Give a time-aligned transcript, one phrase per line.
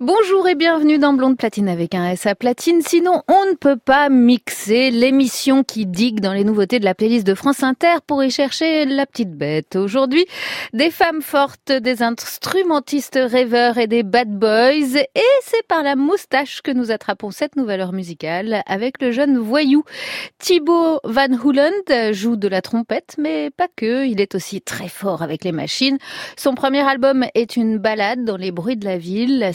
[0.00, 2.82] Bonjour et bienvenue dans Blonde Platine avec un S à platine.
[2.82, 7.26] Sinon, on ne peut pas mixer l'émission qui digue dans les nouveautés de la playlist
[7.26, 9.74] de France Inter pour y chercher la petite bête.
[9.74, 10.24] Aujourd'hui,
[10.72, 15.00] des femmes fortes, des instrumentistes rêveurs et des bad boys.
[15.16, 19.36] Et c'est par la moustache que nous attrapons cette nouvelle heure musicale avec le jeune
[19.36, 19.82] voyou.
[20.38, 24.06] Thibaut Van Hooland joue de la trompette, mais pas que.
[24.06, 25.98] Il est aussi très fort avec les machines.
[26.36, 29.50] Son premier album est une balade dans les bruits de la ville.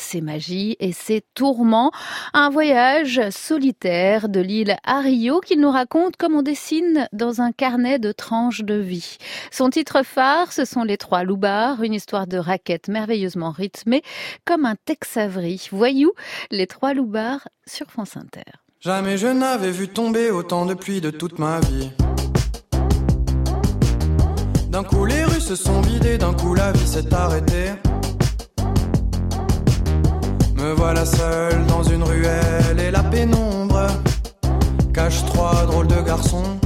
[0.79, 1.91] Et ses tourments.
[2.33, 5.01] Un voyage solitaire de l'île à
[5.45, 9.17] qu'il nous raconte comme on dessine dans un carnet de tranches de vie.
[9.51, 14.01] Son titre phare, ce sont Les Trois Loubards, une histoire de raquette merveilleusement rythmée
[14.45, 15.67] comme un Texavry.
[15.71, 16.11] Voyou,
[16.51, 18.41] Les Trois Loubards sur France Inter.
[18.79, 21.91] Jamais je n'avais vu tomber autant de pluie de toute ma vie.
[24.69, 27.73] D'un coup les rues se sont vidées, d'un coup la vie s'est arrêtée.
[30.63, 33.85] Me voilà seul dans une ruelle et la pénombre
[34.93, 36.57] cache trois drôles de garçons.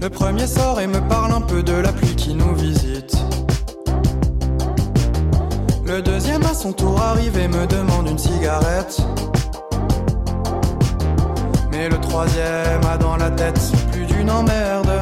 [0.00, 3.14] Le premier sort et me parle un peu de la pluie qui nous visite.
[5.84, 8.96] Le deuxième à son tour arrive et me demande une cigarette.
[11.70, 13.60] Mais le troisième a dans la tête
[13.92, 14.98] plus d'une emmerde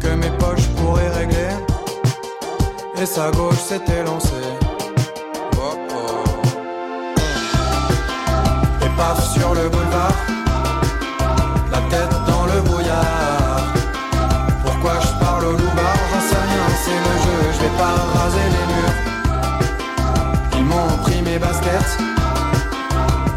[0.00, 1.50] que mes poches pourraient régler.
[3.02, 4.59] Et sa gauche s'était lancée.
[9.00, 10.12] Sur le boulevard,
[11.72, 13.72] la tête dans le brouillard.
[14.62, 18.48] Pourquoi je parle au loupard, j'en sais rien, c'est le jeu, je vais pas raser
[18.54, 18.96] les murs.
[20.56, 21.96] Ils m'ont pris mes baskets,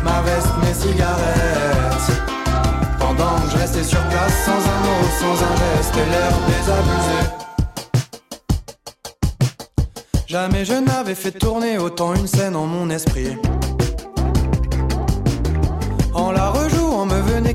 [0.03, 2.11] ma veste, mes cigarettes.
[2.99, 7.19] Pendant que je restais sur place, sans un mot, sans un geste, l'air désabusé.
[10.27, 13.37] Jamais je n'avais fait tourner autant une scène en mon esprit.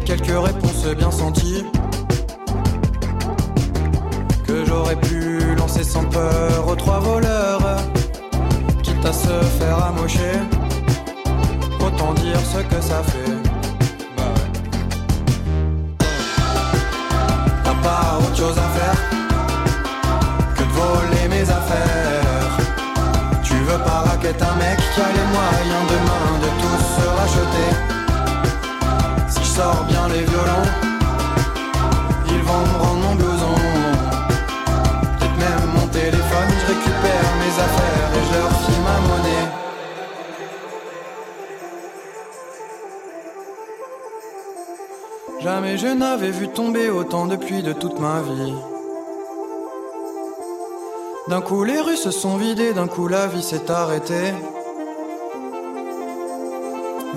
[0.04, 1.64] Quelques réponses bien senties.
[4.46, 7.76] Que j'aurais pu lancer sans peur aux trois voleurs,
[8.82, 10.34] quitte à se faire amocher.
[11.80, 13.32] Autant dire ce que ça fait.
[17.64, 18.98] T'as pas autre chose à faire
[20.56, 22.58] que de voler mes affaires.
[23.42, 27.97] Tu veux pas raqueter un mec qui a les moyens demain de tout se racheter
[29.58, 30.68] sors bien les violons,
[32.34, 33.54] ils vont me rendre mon blouson.
[35.18, 38.52] Peut-être même mon téléphone, je récupère mes affaires et je leur
[38.86, 39.48] ma monnaie.
[45.40, 48.54] Jamais je n'avais vu tomber autant de pluie de toute ma vie.
[51.26, 54.32] D'un coup les rues se sont vidées, d'un coup la vie s'est arrêtée.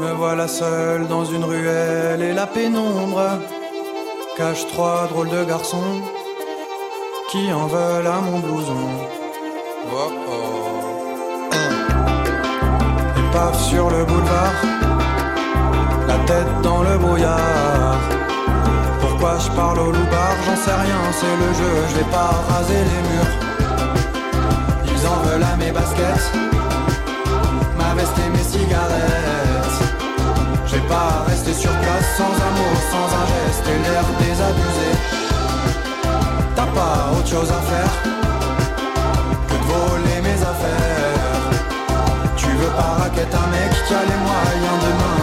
[0.02, 3.22] Me voilà seul dans une ruelle et la pénombre
[4.36, 6.02] cache trois drôles de garçons
[7.30, 8.88] qui en veulent à mon blouson.
[9.94, 10.72] Oh oh.
[13.70, 14.60] Sur le boulevard,
[16.08, 18.00] la tête dans le brouillard.
[19.02, 22.82] Pourquoi je parle au loup-bar J'en sais rien, c'est le jeu, je vais pas raser
[22.92, 23.34] les murs.
[24.94, 26.32] Ils en veulent à mes baskets,
[27.78, 29.31] ma veste et mes cigarettes.
[32.18, 34.92] Sans mot, sans un geste et l'air désabusé.
[36.56, 37.94] T'as pas autre chose à faire
[39.48, 41.44] que de voler mes affaires.
[42.36, 45.21] Tu veux pas raqueter un mec qui a les moyens demain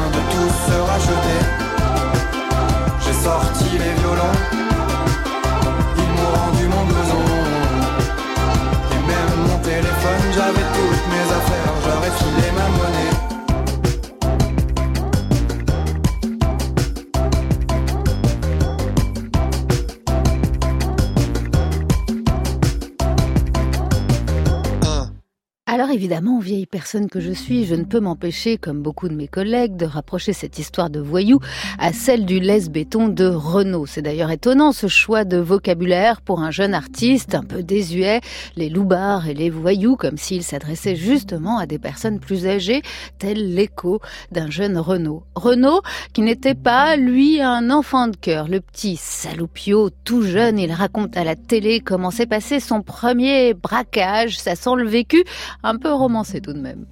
[25.91, 29.75] Évidemment, vieille personne que je suis, je ne peux m'empêcher, comme beaucoup de mes collègues,
[29.75, 31.41] de rapprocher cette histoire de voyou
[31.79, 33.87] à celle du laisse-béton de Renault.
[33.87, 38.21] C'est d'ailleurs étonnant ce choix de vocabulaire pour un jeune artiste un peu désuet,
[38.57, 42.83] les loubards et les voyous, comme s'il s'adressait justement à des personnes plus âgées,
[43.19, 44.01] tel l'écho
[44.31, 45.25] d'un jeune Renault.
[45.35, 45.81] Renault
[46.13, 51.17] qui n'était pas, lui, un enfant de cœur, le petit saloupio tout jeune, il raconte
[51.17, 55.25] à la télé comment s'est passé son premier braquage, ça sent le vécu,
[55.63, 56.85] un peu romancé tout de même.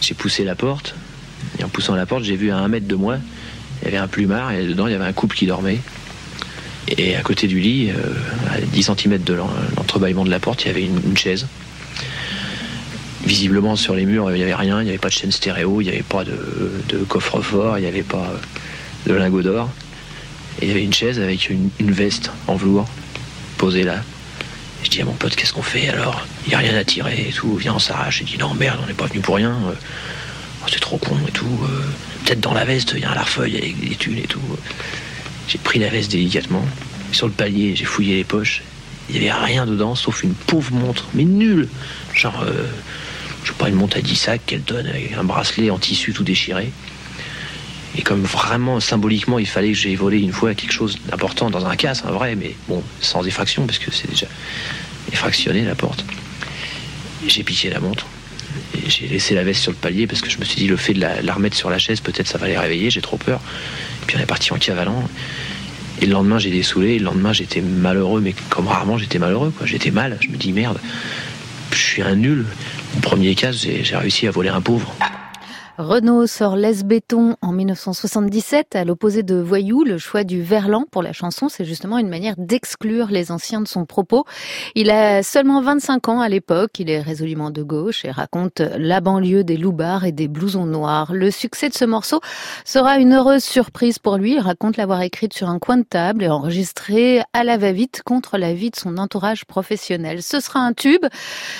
[0.00, 0.94] J'ai poussé la porte,
[1.58, 3.18] et en poussant la porte, j'ai vu à un mètre de moi,
[3.82, 5.80] il y avait un plumard, et dedans, il y avait un couple qui dormait.
[6.88, 10.68] Et à côté du lit, euh, à 10 cm de l'entrebâillement de la porte, il
[10.68, 11.46] y avait une, chaise.
[13.24, 15.80] visiblement sur les murs, il n'y avait rien, il n'y avait pas de chaîne stéréo,
[15.80, 18.32] il n'y avait pas de, coffre-fort, il n'y avait pas
[19.06, 19.70] de lingot d'or.
[20.60, 22.88] Il y avait une chaise avec une, veste en velours
[23.56, 24.02] posée là.
[24.84, 26.26] Je dis à mon pote, qu'est-ce qu'on fait alors?
[26.46, 28.20] Il n'y a rien à tirer et tout, viens, on s'arrache.
[28.20, 29.56] Il dit, non, merde, on n'est pas venu pour rien.
[29.66, 31.58] Oh, c'est trop con et tout.
[31.64, 31.82] Euh,
[32.24, 34.40] peut-être dans la veste, il y a un larfeuille avec des thunes et tout.
[35.48, 36.64] J'ai pris la veste délicatement.
[37.12, 38.62] Sur le palier, j'ai fouillé les poches.
[39.08, 41.68] Il n'y avait rien dedans sauf une pauvre montre, mais nulle.
[42.14, 42.66] Genre, euh,
[43.42, 46.12] je sais pas, une montre à 10 sacs qu'elle donne avec un bracelet en tissu
[46.12, 46.72] tout déchiré.
[47.96, 51.66] Et comme vraiment symboliquement, il fallait que j'ai volé une fois quelque chose d'important dans
[51.66, 54.26] un casse, un vrai, mais bon, sans effraction, parce que c'est déjà
[55.12, 56.04] effractionné la porte.
[57.26, 58.06] J'ai piqué la montre.
[58.86, 60.92] J'ai laissé la veste sur le palier parce que je me suis dit le fait
[60.92, 63.40] de la, remettre sur la chaise, peut-être ça va les réveiller, j'ai trop peur.
[64.02, 65.08] Et puis on est parti en cavalant.
[66.02, 66.94] Et le lendemain, j'ai dessoulé.
[66.94, 69.52] Et le lendemain, j'étais malheureux, mais comme rarement, j'étais malheureux.
[69.64, 70.18] J'étais mal.
[70.20, 70.78] Je me dis merde,
[71.70, 72.46] je suis un nul.
[72.96, 74.94] Au premier cas, j'ai réussi à voler un pauvre.
[75.76, 79.82] Renault sort Laisse Béton en 1977 à l'opposé de Voyou.
[79.82, 83.66] Le choix du verlan pour la chanson, c'est justement une manière d'exclure les anciens de
[83.66, 84.24] son propos.
[84.76, 89.00] Il a seulement 25 ans à l'époque, il est résolument de gauche et raconte la
[89.00, 91.12] banlieue des loupards et des blousons noirs.
[91.12, 92.20] Le succès de ce morceau
[92.64, 94.34] sera une heureuse surprise pour lui.
[94.34, 98.38] Il raconte l'avoir écrite sur un coin de table et enregistrée à la va-vite contre
[98.38, 100.22] l'avis de son entourage professionnel.
[100.22, 101.04] Ce sera un tube,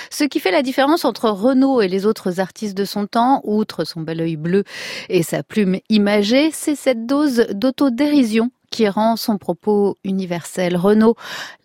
[0.09, 3.83] ce qui fait la différence entre Renault et les autres artistes de son temps, outre
[3.83, 4.63] son bel bleu
[5.09, 10.77] et sa plume imagée, c'est cette dose d'autodérision qui rend son propos universel.
[10.77, 11.15] Renaud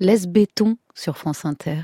[0.00, 1.82] laisse béton sur France Inter.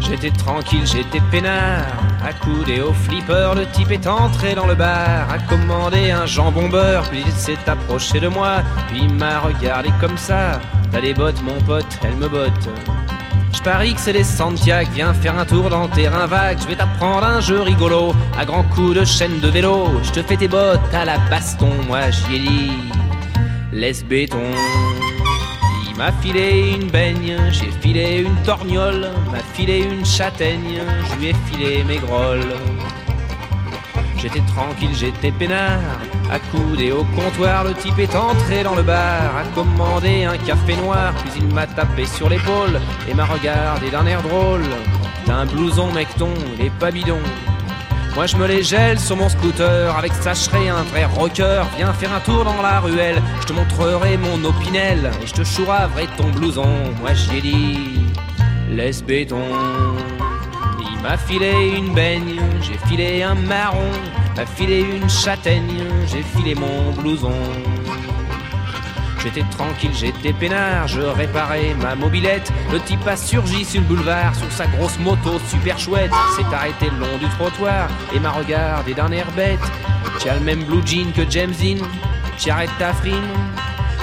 [0.00, 2.13] J'étais tranquille, j'étais peinard.
[2.26, 7.02] Accoudé au flipper, le type est entré dans le bar, a commandé un jambon beurre,
[7.10, 10.58] puis il s'est approché de moi, puis m'a regardé comme ça.
[10.90, 12.68] T'as les bottes, mon pote, elle me botte.
[13.52, 16.66] Je parie que c'est les Santiago, viens faire un tour dans le terrain vague, je
[16.66, 20.36] vais t'apprendre un jeu rigolo, à grands coups de chaîne de vélo, je te fais
[20.36, 22.72] tes bottes à la baston, moi j'y ai dit,
[23.70, 24.50] laisse béton
[25.96, 30.80] m'a filé une baigne, j'ai filé une torgnole, m'a filé une châtaigne,
[31.10, 32.54] je lui ai filé mes grolles.
[34.16, 35.78] J'étais tranquille, j'étais peinard,
[36.30, 41.12] accoudé au comptoir, le type est entré dans le bar, a commandé un café noir,
[41.16, 44.62] puis il m'a tapé sur l'épaule et m'a regardé d'un air drôle.
[45.26, 47.20] T'as un blouson mecton, est pas bidon,
[48.14, 51.62] moi je me les gèle sur mon scooter avec sacherai un vrai rocker.
[51.76, 55.44] Viens faire un tour dans la ruelle, je te montrerai mon opinel et je te
[55.44, 56.68] chouraverai ton blouson.
[57.00, 57.78] Moi j'y ai dit,
[58.70, 59.42] laisse béton.
[60.80, 63.90] Il m'a filé une baigne, j'ai filé un marron,
[64.36, 67.32] m'a filé une châtaigne, j'ai filé mon blouson.
[69.24, 72.52] J'étais tranquille, j'étais peinard, je réparais ma mobilette.
[72.70, 76.12] Le type a surgi sur le boulevard, sur sa grosse moto super chouette.
[76.36, 79.58] S'est arrêté le long du trottoir et m'a regardé d'un air bête.
[80.20, 81.82] Tu as le même blue jean que James Dean,
[82.36, 83.24] tu arrêtes ta frime.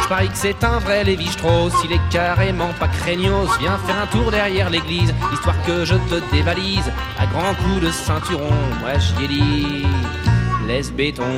[0.02, 3.48] Je parie que c'est un vrai Lévi Strauss, il est carrément pas craignos.
[3.60, 6.92] Viens faire un tour derrière l'église, histoire que je te dévalise.
[7.20, 9.86] À grands coups de ceinturon, moi j'y ai dit,
[10.68, 11.30] laisse béton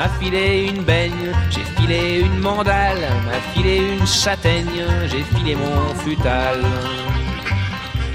[0.00, 5.94] m'a filé une baigne, j'ai filé une mandale, m'a filé une châtaigne, j'ai filé mon
[5.94, 6.60] futal.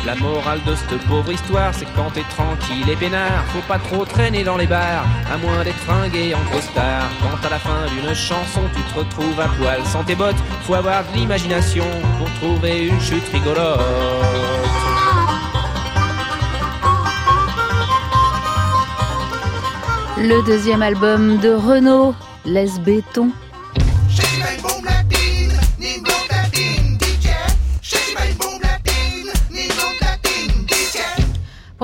[0.03, 4.03] La morale de cette pauvre histoire, c'est quand t'es tranquille et peinard, faut pas trop
[4.03, 7.07] traîner dans les bars, à moins d'être fringué en costard.
[7.21, 10.73] Quand à la fin d'une chanson, tu te retrouves à poil sans tes bottes, faut
[10.73, 11.85] avoir de l'imagination
[12.17, 14.64] pour trouver une chute rigolote.
[20.17, 23.31] Le deuxième album de Renault, Laisse Béton,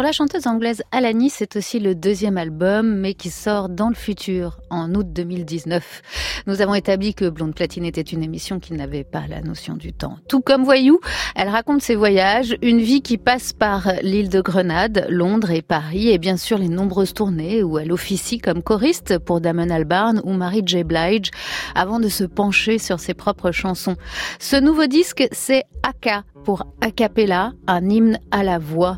[0.02, 3.94] Pour la chanteuse anglaise Alani, c'est aussi le deuxième album, mais qui sort dans le
[3.94, 6.02] futur, en août 2019.
[6.48, 9.94] Nous avons établi que Blonde Platine était une émission qui n'avait pas la notion du
[9.94, 10.18] temps.
[10.28, 11.00] Tout comme Voyou,
[11.36, 16.10] elle raconte ses voyages, une vie qui passe par l'île de Grenade, Londres et Paris,
[16.10, 20.34] et bien sûr les nombreuses tournées où elle officie comme choriste pour Damon Albarn ou
[20.34, 20.84] Mary J.
[20.84, 21.30] Blige,
[21.76, 23.98] avant de se pencher sur ses propres chansons.
[24.40, 28.98] Ce nouveau disque, c'est Aka, pour a cappella, un hymne à la voix.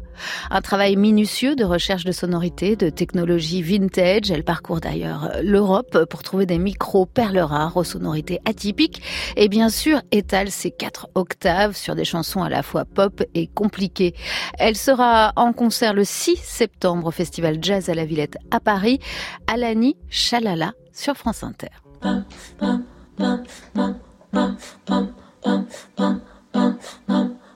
[0.50, 4.32] Un travail minutieux de recherche de sonorité, de technologie vintage.
[4.32, 9.02] Elle parcourt d'ailleurs l'Europe pour trouver des micros perles rares aux sonorités atypiques
[9.36, 13.48] et bien sûr étale ses quatre octaves sur des chansons à la fois pop et
[13.48, 14.16] compliquées.
[14.58, 19.00] Elle sera en concert le 6 septembre au Festival Jazz à la Villette à Paris.
[19.48, 21.68] Alani Chalala sur France Inter.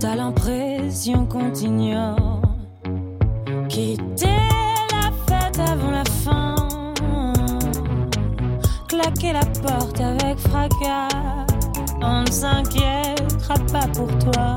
[0.00, 1.52] T'as l'impression qu'on.
[3.68, 4.40] Quitter
[4.90, 6.54] la fête avant la fin.
[8.88, 11.08] Claquer la porte avec fracas.
[12.00, 14.56] On ne s'inquiétera pas pour toi.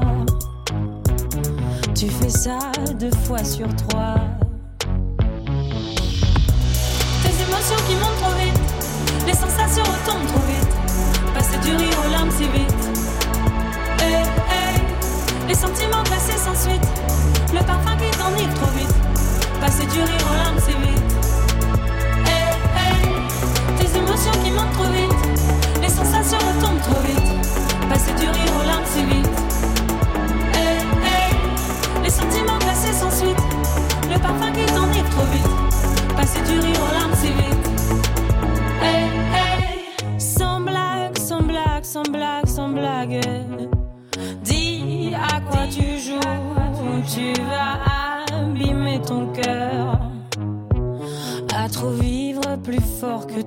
[1.93, 2.57] Tu fais ça
[2.99, 4.15] deux fois sur trois.
[7.21, 8.59] Tes émotions qui montent trop vite,
[9.27, 10.73] les sensations retombent trop vite.
[11.33, 13.08] Passer du rire aux larmes si vite.
[15.47, 16.87] Les sentiments glacés sans suite.
[17.53, 18.93] Le parfum qui t'enivre trop vite.
[19.59, 21.03] Passer du rire aux larmes si vite.
[22.25, 23.03] Hey, hey.
[23.77, 25.81] Tes émotions qui montent trop vite.
[25.81, 27.29] Les sensations retombent trop vite.
[27.89, 29.29] Passer du rire aux larmes si vite.
[30.53, 32.03] Hey, hey.
[32.03, 33.41] Les sentiments glacés sans suite.
[34.11, 36.15] Le parfum qui t'enivre trop vite.
[36.15, 37.69] Passer du rire aux larmes si vite.
[38.83, 40.19] Hey, hey.
[40.19, 43.48] Sans blague, sans blague, sans blague, sans blague.
[47.19, 47.79] Tu vas
[48.33, 49.99] abîmer ton cœur.
[51.53, 53.41] À trop vivre plus fort que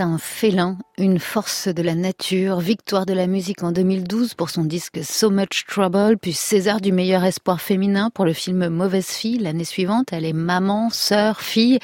[0.00, 4.64] un félin, une force de la nature, victoire de la musique en 2012 pour son
[4.64, 9.38] disque So Much Trouble, puis César du meilleur espoir féminin pour le film Mauvaise fille.
[9.38, 11.78] L'année suivante, elle est maman, sœur, fille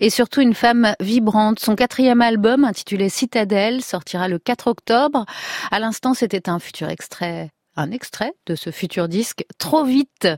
[0.00, 1.60] et surtout une femme vibrante.
[1.60, 5.24] Son quatrième album, intitulé Citadelle, sortira le 4 octobre.
[5.70, 10.28] À l'instant, c'était un futur extrait un extrait de ce futur disque Trop vite.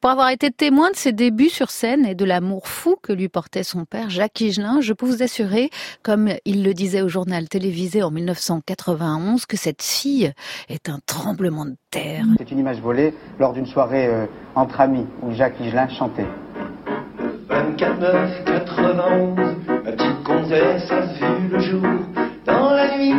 [0.00, 3.28] Pour avoir été témoin de ses débuts sur scène et de l'amour fou que lui
[3.28, 5.70] portait son père Jacques Higelin, je peux vous assurer,
[6.02, 10.32] comme il le disait au journal télévisé en 1991, que cette fille
[10.68, 12.24] est un tremblement de terre.
[12.38, 16.26] C'est une image volée lors d'une soirée euh, entre amis où Jacques Higelin chantait.
[17.48, 19.36] 24 9 91,
[19.84, 21.82] ma petite gonzesse a vu le jour
[22.46, 23.14] dans la nuit.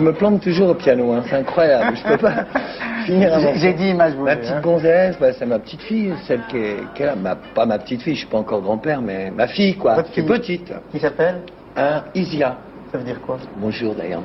[0.00, 1.94] Je, me plante toujours au piano, hein, c'est incroyable.
[1.96, 2.46] Je peux pas
[3.04, 3.52] finir avant.
[3.54, 4.14] J'ai- dit image.
[4.16, 4.60] Ma petite hein.
[4.62, 7.14] gonzesse, bah, c'est ma petite fille, celle qui est, qui est là.
[7.16, 9.96] Ma- pas ma petite fille, je suis pas encore grand-père, mais ma fille, quoi.
[9.96, 10.72] Votre qui est petite.
[10.90, 11.42] Qui s'appelle
[11.76, 12.56] Un Isia.
[12.90, 13.38] Ça veut dire quoi?
[13.56, 14.22] Bonjour d'ailleurs,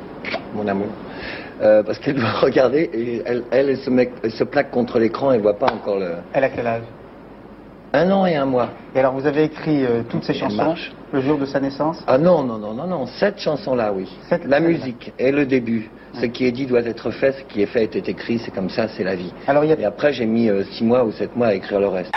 [0.54, 0.88] mon amour.
[1.62, 4.98] Euh, parce qu'elle doit regarder et elle, elle, elle se, met- elle se plaque contre
[4.98, 6.14] l'écran et voit pas encore le.
[6.34, 6.84] Elle a quel âge?
[7.96, 8.72] Un an et un mois.
[8.94, 10.76] Et alors vous avez écrit euh, toutes ces chansons
[11.14, 12.04] le jour de sa naissance?
[12.08, 14.10] Ah non, non, non, non, non, cette chanson-là, oui.
[14.28, 15.92] Cette- La musique et le début.
[16.14, 18.70] Ce qui est dit doit être fait, ce qui est fait est écrit, c'est comme
[18.70, 19.34] ça, c'est la vie.
[19.48, 21.80] Alors y a Et après, j'ai mis euh, six mois ou sept mois à écrire
[21.80, 22.12] le reste.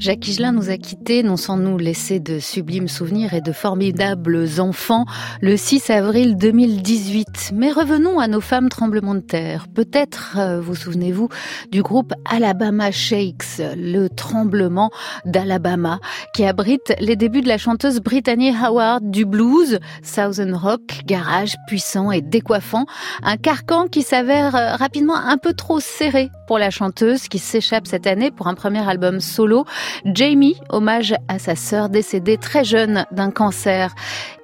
[0.00, 4.46] Jacques Higelin nous a quittés, non sans nous laisser de sublimes souvenirs et de formidables
[4.58, 5.04] enfants,
[5.42, 7.50] le 6 avril 2018.
[7.52, 9.66] Mais revenons à nos femmes tremblements de terre.
[9.68, 11.28] Peut-être euh, vous souvenez-vous
[11.70, 14.90] du groupe Alabama Shakes, le tremblement
[15.26, 16.00] d'Alabama,
[16.32, 22.10] qui abrite les débuts de la chanteuse Brittany Howard du blues, Southern Rock, garage puissant
[22.10, 22.86] et décoiffant,
[23.22, 27.86] un carcan qui s'avère euh, rapidement un peu trop serré pour la chanteuse qui s'échappe
[27.86, 29.66] cette année pour un premier album solo.
[30.04, 33.94] Jamie, hommage à sa sœur décédée très jeune d'un cancer.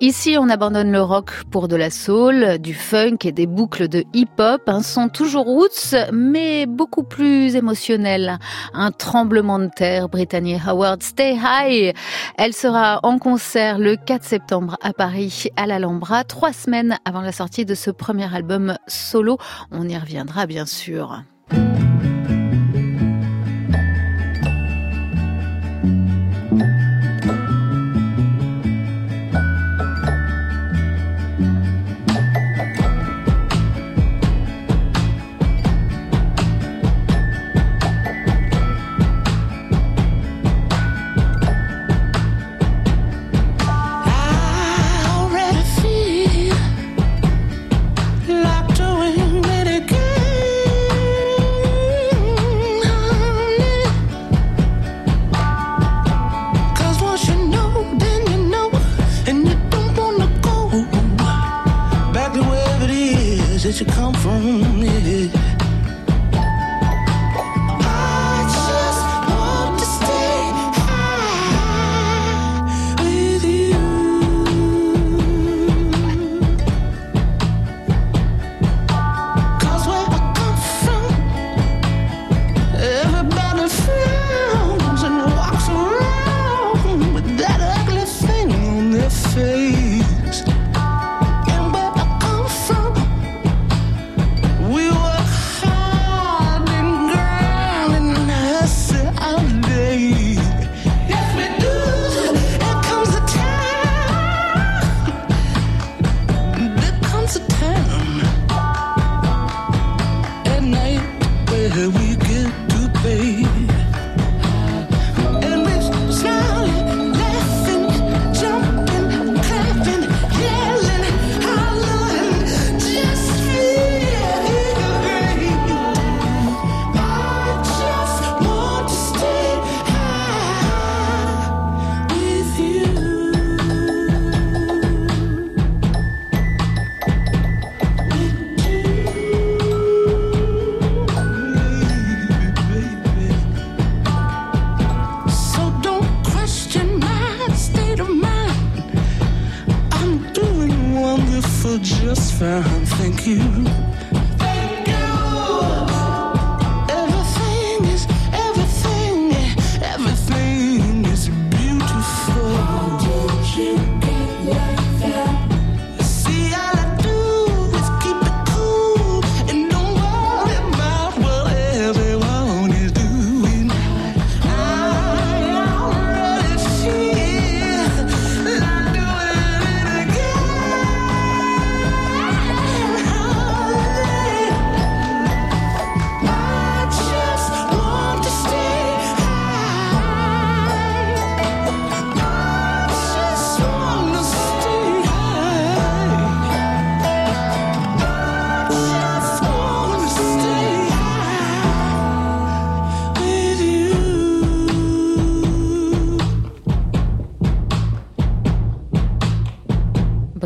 [0.01, 4.05] Ici, on abandonne le rock pour de la soul, du funk et des boucles de
[4.13, 8.39] hip-hop, un son toujours roots, mais beaucoup plus émotionnel.
[8.75, 11.95] Un tremblement de terre, Brittany Howard, Stay High.
[12.37, 17.33] Elle sera en concert le 4 septembre à Paris, à l'Alhambra, trois semaines avant la
[17.33, 19.39] sortie de ce premier album solo.
[19.71, 21.23] On y reviendra bien sûr.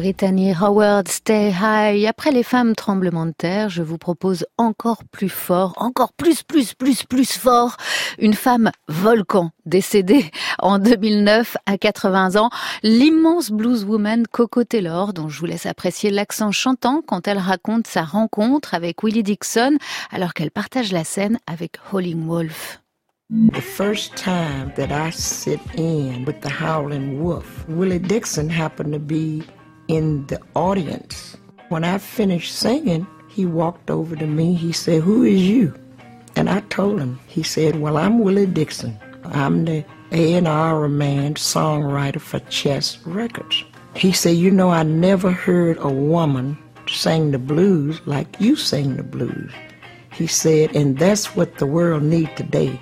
[0.01, 2.07] Brittany Howard, Stay High.
[2.07, 6.73] Après les femmes tremblements de terre, je vous propose encore plus fort, encore plus, plus,
[6.73, 7.77] plus, plus fort,
[8.19, 12.49] une femme volcan décédée en 2009 à 80 ans,
[12.83, 18.03] l'immense blueswoman Coco Taylor, dont je vous laisse apprécier l'accent chantant quand elle raconte sa
[18.03, 19.77] rencontre avec Willie Dixon
[20.11, 22.81] alors qu'elle partage la scène avec Howling Wolf.
[23.53, 29.45] The first time that I sit in with Howling Wolf, Willie Dixon happened to be
[29.91, 31.37] in the audience.
[31.69, 34.55] When I finished singing, he walked over to me.
[34.55, 35.75] He said, Who is you?
[36.37, 37.19] And I told him.
[37.27, 38.99] He said, Well, I'm Willie Dixon.
[39.25, 43.65] I'm the A&R man, songwriter for Chess Records.
[43.95, 46.57] He said, You know, I never heard a woman
[46.89, 49.53] sing the blues like you sing the blues.
[50.13, 52.81] He said, and that's what the world needs today.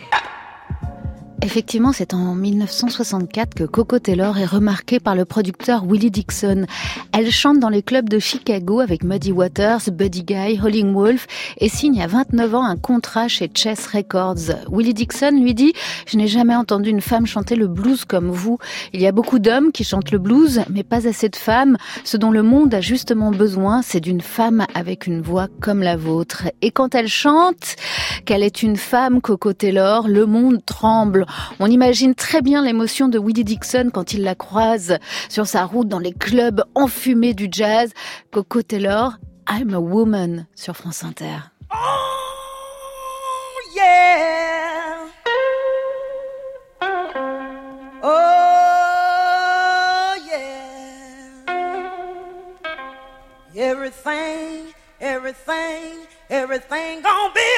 [1.40, 6.66] Effectivement, c'est en 1964 que Coco Taylor est remarquée par le producteur Willie Dixon.
[7.12, 11.68] Elle chante dans les clubs de Chicago avec Muddy Waters, Buddy Guy, Howling Wolf et
[11.68, 14.56] signe à 29 ans un contrat chez Chess Records.
[14.72, 15.74] Willie Dixon lui dit
[16.06, 18.58] «Je n'ai jamais entendu une femme chanter le blues comme vous.
[18.92, 21.76] Il y a beaucoup d'hommes qui chantent le blues, mais pas assez de femmes.
[22.02, 25.96] Ce dont le monde a justement besoin, c'est d'une femme avec une voix comme la
[25.96, 26.48] vôtre.
[26.62, 27.76] Et quand elle chante
[28.24, 31.26] qu'elle est une femme, Coco Taylor, le monde tremble.
[31.60, 35.88] On imagine très bien l'émotion de Willie Dixon quand il la croise sur sa route
[35.88, 37.92] dans les clubs enfumés du jazz.
[38.30, 41.38] Coco Taylor, I'm a Woman sur France Inter.
[41.70, 41.76] Oh,
[43.74, 44.08] yeah.
[53.56, 57.57] Everything, everything, everything gonna be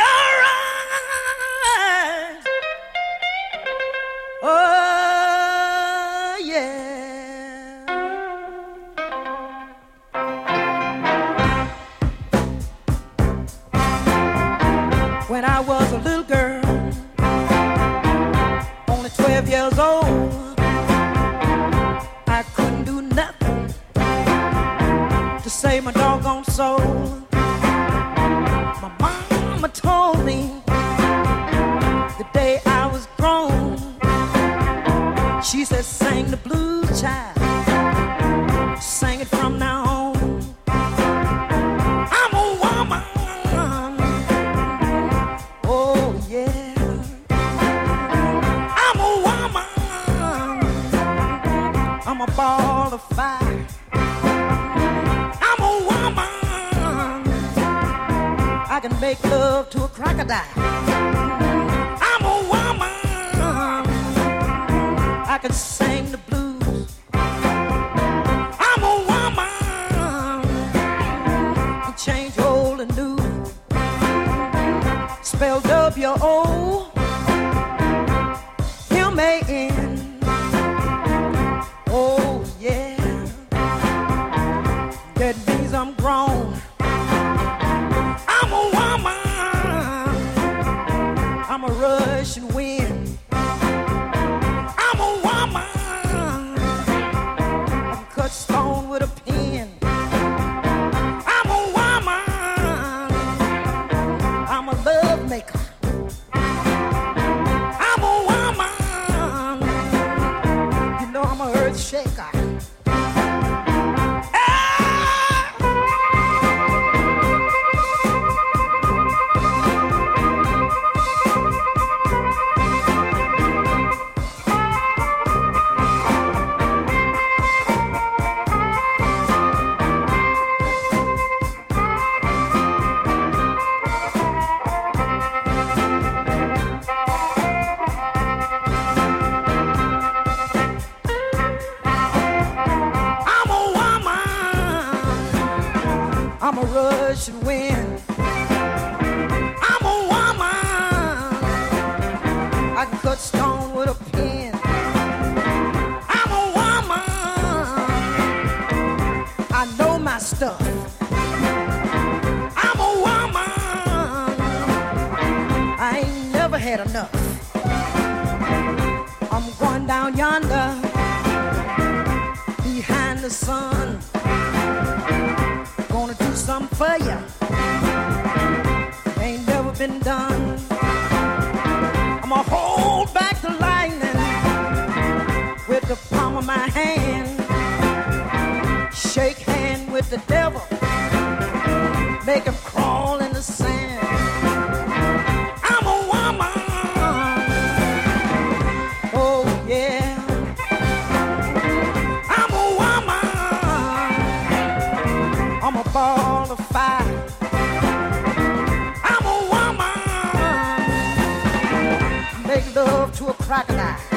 [213.51, 214.10] crocodile.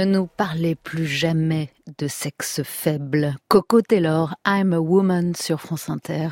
[0.00, 3.36] Ne nous parlez plus jamais de sexe faible.
[3.48, 6.30] Coco Taylor, I'm a Woman sur France Inter.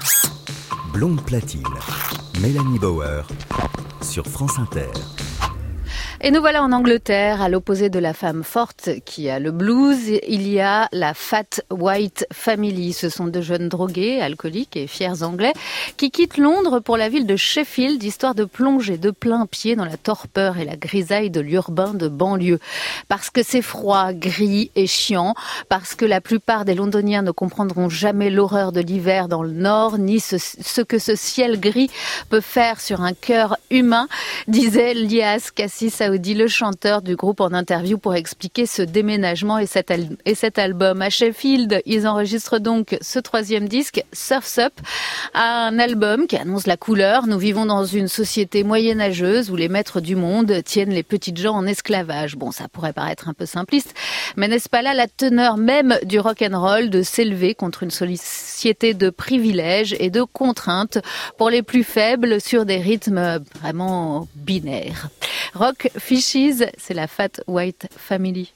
[0.94, 1.62] Blonde platine.
[2.40, 3.28] Mélanie Bauer
[4.00, 4.88] sur France Inter.
[6.20, 10.18] Et nous voilà en Angleterre, à l'opposé de la femme forte qui a le blues,
[10.26, 12.92] il y a la Fat White Family.
[12.92, 15.52] Ce sont deux jeunes drogués, alcooliques et fiers anglais
[15.96, 19.84] qui quittent Londres pour la ville de Sheffield, histoire de plonger de plein pied dans
[19.84, 22.58] la torpeur et la grisaille de l'urbain de banlieue.
[23.06, 25.36] Parce que c'est froid, gris et chiant,
[25.68, 29.98] parce que la plupart des Londoniens ne comprendront jamais l'horreur de l'hiver dans le nord,
[29.98, 31.90] ni ce, que ce ciel gris
[32.28, 34.08] peut faire sur un cœur humain,
[34.48, 39.66] disait Lias Cassis Saoudi, le chanteur du groupe en interview pour expliquer ce déménagement et
[39.66, 39.92] cet,
[40.24, 41.02] et cet album.
[41.02, 44.72] À Sheffield, ils enregistrent donc ce troisième disque, Surf's Up,
[45.34, 47.26] un album qui annonce la couleur.
[47.26, 51.52] Nous vivons dans une société moyenâgeuse où les maîtres du monde tiennent les petites gens
[51.52, 52.36] en esclavage.
[52.36, 53.92] Bon, ça pourrait paraître un peu simpliste,
[54.36, 57.90] mais n'est-ce pas là la teneur même du rock and roll de s'élever contre une
[57.90, 60.96] société de privilèges et de contraintes
[61.36, 65.10] pour les plus faibles sur des rythmes vraiment binaires?
[65.54, 68.52] Rock Fishes, c'est la Fat White Family.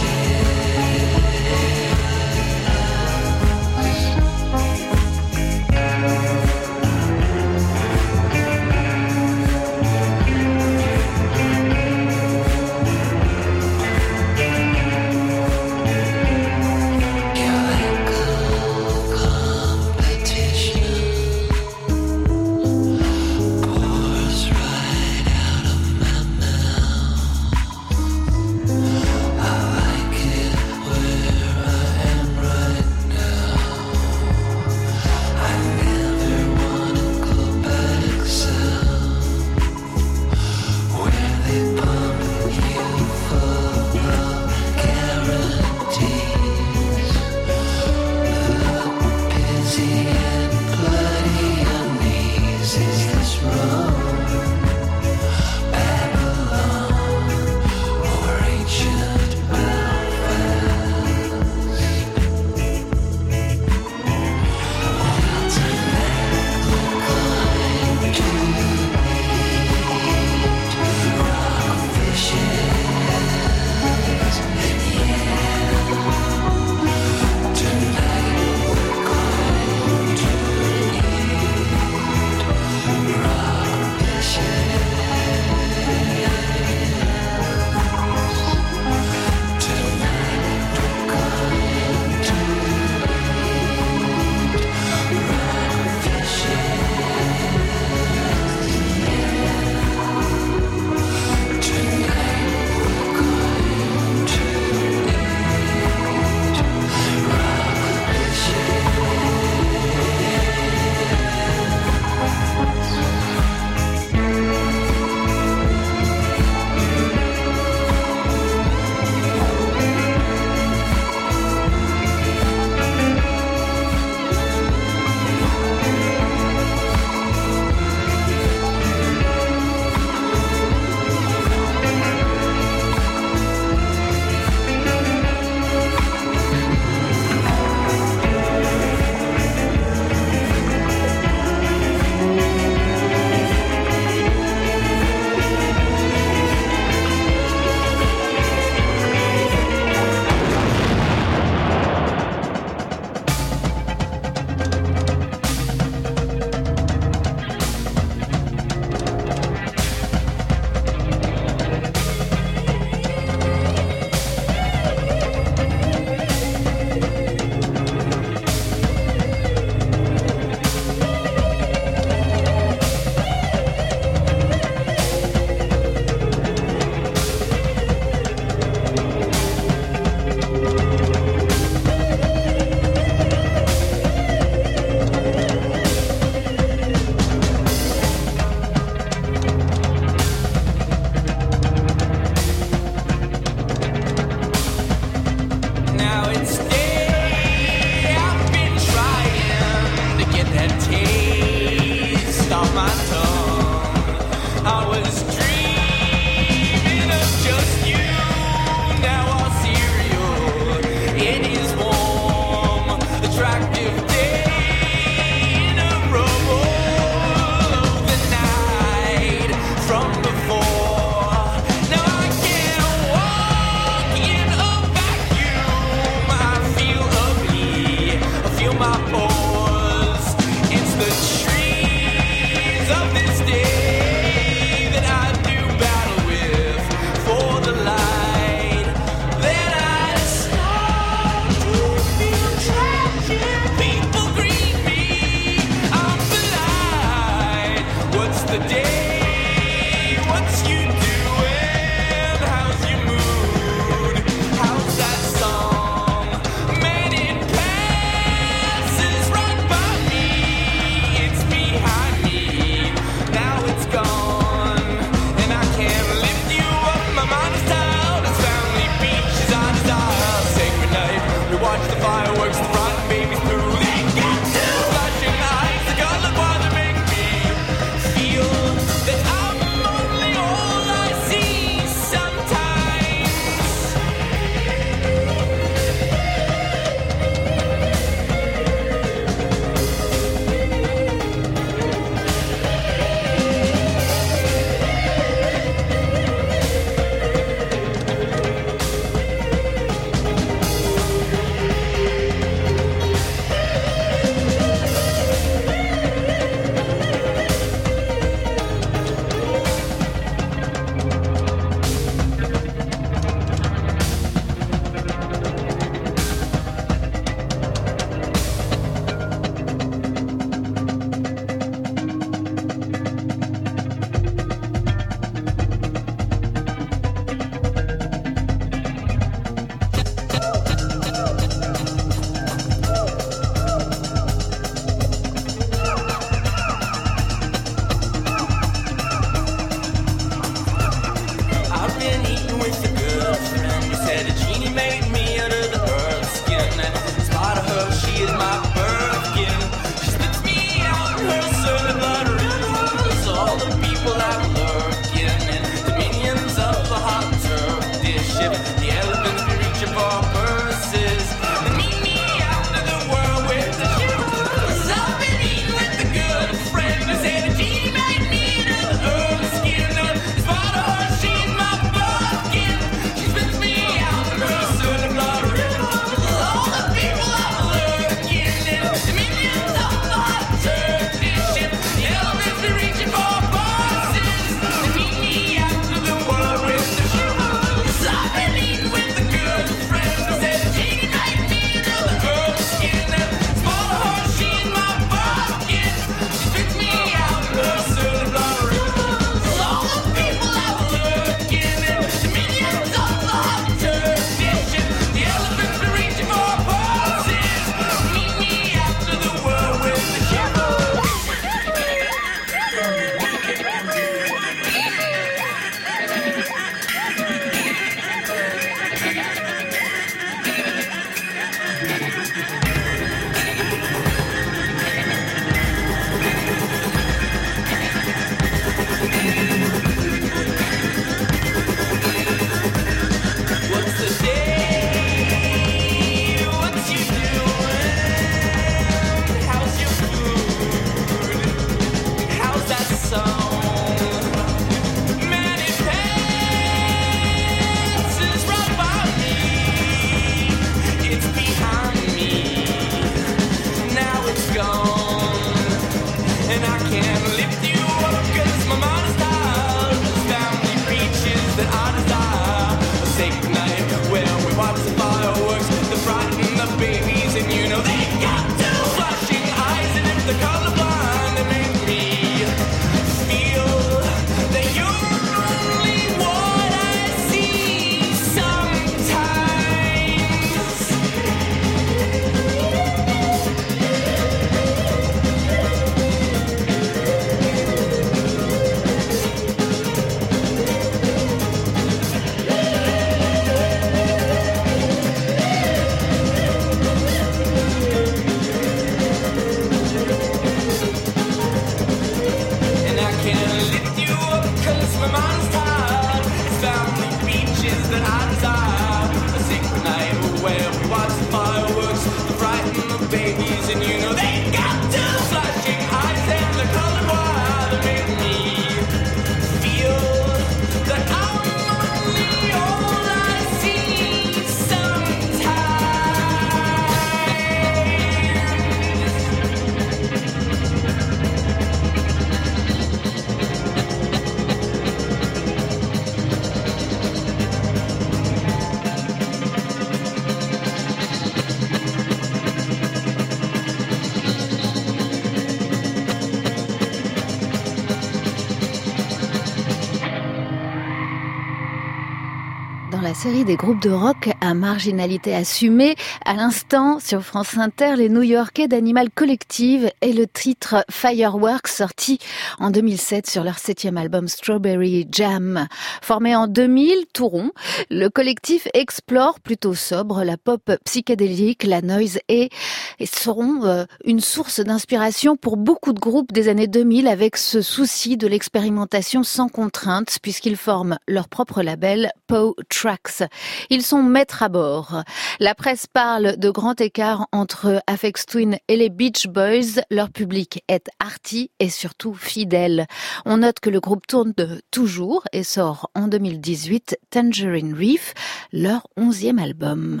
[553.44, 555.94] Des groupes de rock à marginalité assumée.
[556.26, 562.18] À l'instant, sur France Inter, les New-Yorkais d'Animal Collective et le titre Fireworks sorti
[562.58, 565.68] en 2007 sur leur septième album Strawberry Jam.
[566.02, 567.52] Formé en 2000, tout rond,
[567.88, 572.50] le collectif explore plutôt sobre la pop psychédélique, la noise et,
[572.98, 577.62] et seront euh, une source d'inspiration pour beaucoup de groupes des années 2000 avec ce
[577.62, 583.29] souci de l'expérimentation sans contrainte puisqu'ils forment leur propre label Poe Tracks.
[583.70, 585.02] Ils sont maîtres à bord.
[585.38, 589.82] La presse parle de grand écart entre Afex Twin et les Beach Boys.
[589.90, 592.86] Leur public est arty et surtout fidèle.
[593.24, 594.34] On note que le groupe tourne
[594.70, 598.14] toujours et sort en 2018 Tangerine Reef,
[598.52, 600.00] leur onzième album.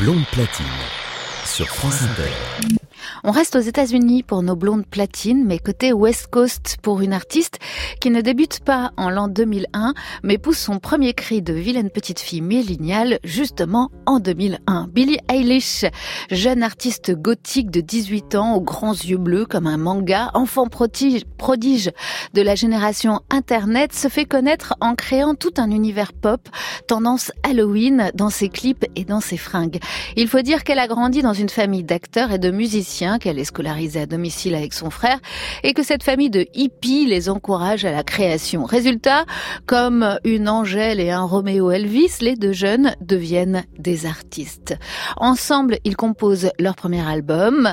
[0.00, 0.66] Blonde platine
[1.44, 2.77] sur France Inter.
[3.24, 7.58] On reste aux États-Unis pour nos blondes platines, mais côté West Coast pour une artiste
[8.00, 12.20] qui ne débute pas en l'an 2001, mais pousse son premier cri de vilaine petite
[12.20, 14.88] fille milléniale justement en 2001.
[14.88, 15.84] Billie Eilish,
[16.30, 21.24] jeune artiste gothique de 18 ans aux grands yeux bleus comme un manga, enfant prodige,
[21.38, 21.90] prodige
[22.34, 26.48] de la génération Internet, se fait connaître en créant tout un univers pop,
[26.86, 29.78] tendance Halloween dans ses clips et dans ses fringues.
[30.16, 33.44] Il faut dire qu'elle a grandi dans une famille d'acteurs et de musiciens qu'elle est
[33.44, 35.18] scolarisée à domicile avec son frère
[35.62, 38.64] et que cette famille de hippies les encourage à la création.
[38.64, 39.24] Résultat,
[39.66, 44.76] comme une Angèle et un Roméo Elvis, les deux jeunes deviennent des artistes.
[45.16, 47.72] Ensemble, ils composent leur premier album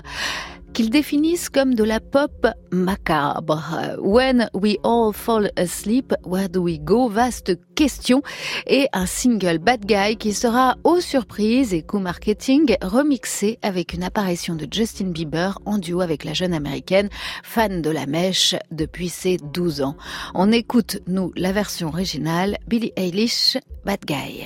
[0.76, 3.96] qu'ils définissent comme de la pop macabre.
[4.00, 7.08] When we all fall asleep, where do we go?
[7.08, 8.22] Vaste question.
[8.68, 14.04] Et un single Bad Guy qui sera, aux surprises et coup marketing, remixé avec une
[14.04, 17.08] apparition de Justin Bieber en duo avec la jeune américaine,
[17.42, 19.96] fan de la mèche depuis ses 12 ans.
[20.34, 24.46] On écoute, nous, la version originale, Billie Eilish, Bad Guy.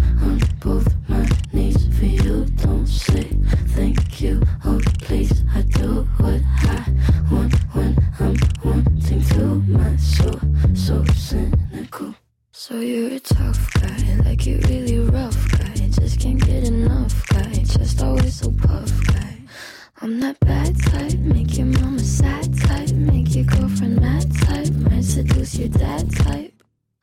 [20.11, 25.05] I'm that bad type, make your mama sad type, make your girlfriend mad type, might
[25.05, 26.51] seduce your dad type.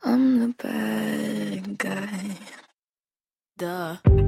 [0.03, 2.37] I'm the bad guy.
[3.57, 4.18] Duh.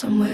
[0.00, 0.29] somewhere.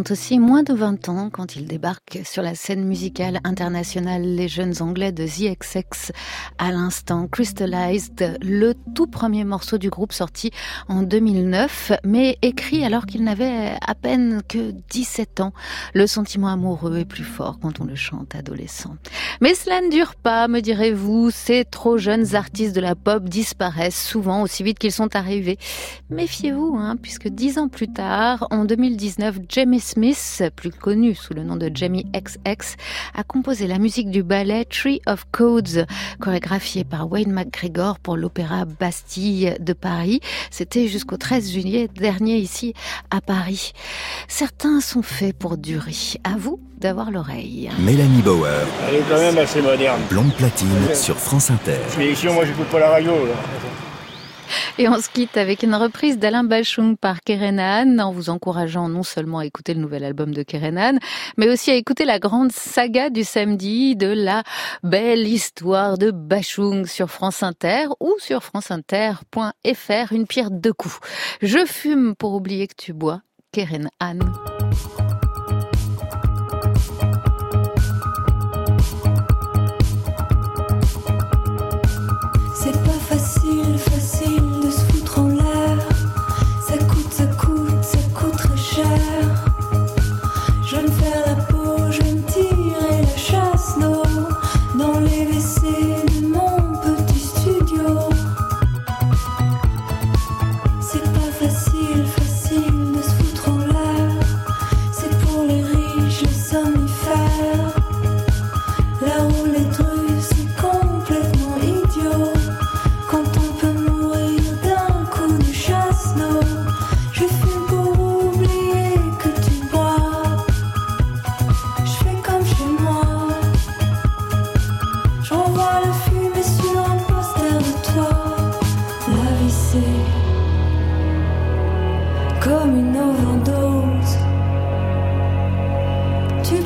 [0.00, 4.48] Ont aussi moins de 20 ans quand ils débarquent sur la scène musicale internationale, les
[4.48, 6.12] jeunes anglais de The XX.
[6.58, 10.50] À l'instant, Crystallized, le tout premier morceau du groupe sorti
[10.88, 15.52] en 2009, mais écrit alors qu'ils n'avaient à peine que 17 ans.
[15.94, 18.96] Le sentiment amoureux est plus fort quand on le chante adolescent.
[19.40, 21.30] Mais cela ne dure pas, me direz-vous.
[21.30, 25.58] Ces trop jeunes artistes de la pop disparaissent souvent aussi vite qu'ils sont arrivés.
[26.10, 31.44] Méfiez-vous, hein, puisque dix ans plus tard, en 2019, Jamie Smith, plus connu sous le
[31.44, 32.76] nom de Jamie XX,
[33.14, 35.86] a composé la musique du ballet Tree of Codes,
[36.20, 40.20] chorégraphié par Wayne McGregor pour l'Opéra Bastille de Paris.
[40.50, 42.74] C'était jusqu'au 13 juillet dernier ici
[43.10, 43.72] à Paris.
[44.28, 45.90] Certains sont faits pour durer.
[46.24, 47.70] À vous d'avoir l'oreille.
[47.78, 48.48] Mélanie Bauer,
[48.88, 50.00] Elle est quand même assez moderne.
[50.08, 51.76] blonde platine sur France Inter.
[51.98, 53.12] Mais ici, moi, j'écoute pas la radio.
[53.12, 53.32] là.
[54.78, 59.02] Et on se quitte avec une reprise d'Alain Bachung par Kerenan, en vous encourageant non
[59.02, 60.98] seulement à écouter le nouvel album de Kerenan,
[61.36, 64.42] mais aussi à écouter la grande saga du samedi de la
[64.82, 70.98] belle histoire de Bachung sur France Inter ou sur franceinter.fr, une pierre deux coups.
[71.42, 73.22] Je fume pour oublier que tu bois,
[73.52, 73.90] Kerenan.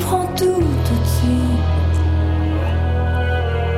[0.05, 1.97] Prends tout tout de suite.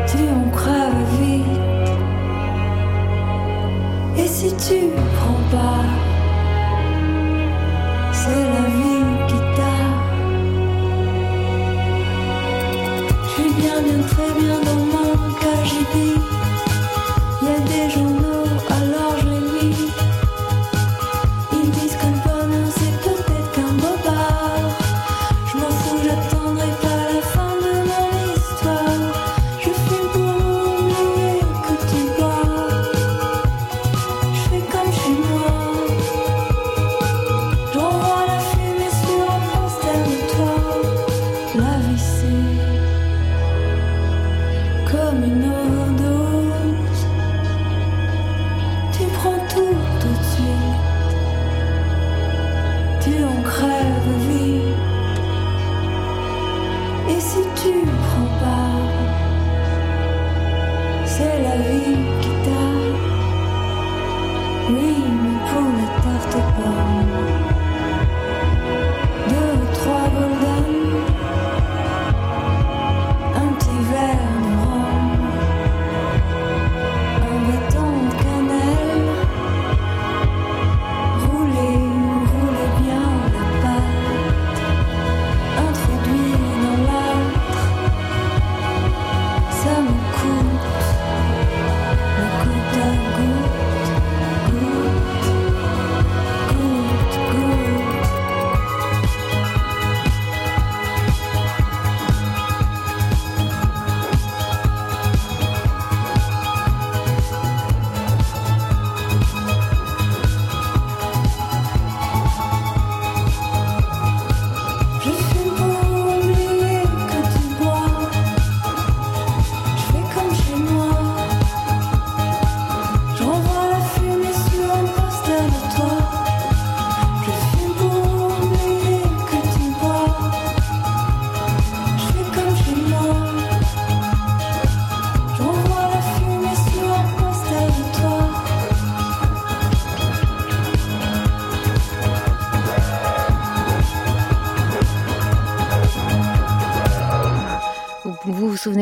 [0.09, 1.89] Tu en crèves vite.
[4.17, 5.83] Et si tu prends pas,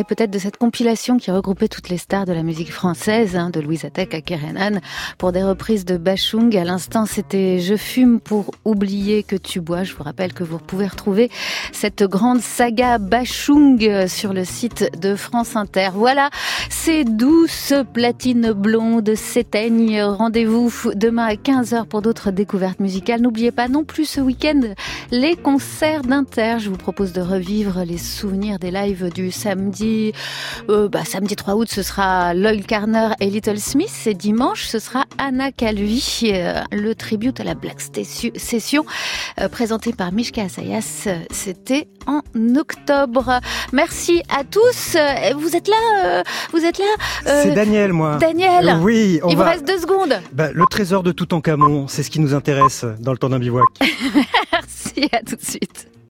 [0.05, 3.59] peut-être de cette compilation qui regroupait toutes les stars de la musique française, hein, de
[3.59, 4.79] Louise Attaque à Kerenan,
[5.17, 6.55] pour des reprises de Bachung.
[6.55, 9.83] À l'instant, c'était Je fume pour oublier que tu bois.
[9.83, 11.29] Je vous rappelle que vous pouvez retrouver
[11.71, 15.89] cette grande saga Bachung sur le site de France Inter.
[15.93, 16.29] Voilà,
[16.69, 20.01] ces douces platines blondes s'éteignent.
[20.03, 23.21] Rendez-vous demain à 15h pour d'autres découvertes musicales.
[23.21, 24.61] N'oubliez pas non plus ce week-end
[25.11, 26.57] les concerts d'Inter.
[26.59, 29.94] Je vous propose de revivre les souvenirs des lives du samedi.
[30.69, 33.93] Euh, bah, samedi 3 août, ce sera Lloyd Carner et Little Smith.
[34.05, 38.85] Et dimanche, ce sera Anna Calvi, euh, le tribute à la Black Session,
[39.39, 41.07] euh, présenté par Mishka Asayas.
[41.31, 42.21] C'était en
[42.55, 43.39] octobre.
[43.73, 44.97] Merci à tous.
[45.37, 46.85] Vous êtes là Vous êtes là
[47.25, 48.17] C'est Daniel, moi.
[48.17, 49.43] Daniel Oui, on Il va...
[49.43, 50.19] vous reste deux secondes.
[50.33, 53.65] Bah, le trésor de Toutankhamon, c'est ce qui nous intéresse dans le temps d'un bivouac.
[54.51, 55.87] Merci, à tout de suite.